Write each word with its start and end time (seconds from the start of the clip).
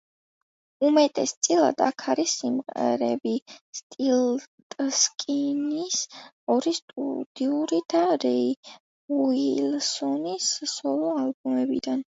უმეტეს 0.85 1.31
წილად 1.47 1.81
აქ 1.87 2.03
არის 2.13 2.31
სიმღერები 2.37 3.33
სტილტსკინის 3.79 5.97
ორი 6.55 6.73
სტუდიური 6.77 7.79
და 7.95 8.01
რეი 8.25 8.47
უილსონის 9.19 10.49
სოლო 10.77 11.13
ალბომებიდან. 11.25 11.99